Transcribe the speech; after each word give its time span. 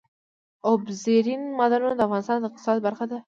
اوبزین 0.67 1.41
معدنونه 1.57 1.95
د 1.95 2.01
افغانستان 2.07 2.37
د 2.39 2.45
اقتصاد 2.49 2.77
برخه 2.87 3.05
ده. 3.11 3.17